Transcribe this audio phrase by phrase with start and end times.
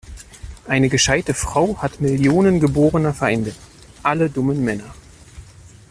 [0.65, 3.53] Eine gescheite Frau hat Millionen geborener Feinde:
[4.01, 4.95] alle dummen Männer.